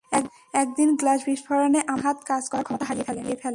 একদিন 0.53 0.89
গ্লাস 0.95 1.19
বিস্ফোরণে 1.29 1.79
আমার 1.87 2.01
ডান 2.01 2.05
হাত 2.05 2.17
কাজ 2.29 2.43
করার 2.51 2.65
ক্ষমতা 2.67 2.85
হারিয়ে 2.85 3.05
ফেলে। 3.07 3.21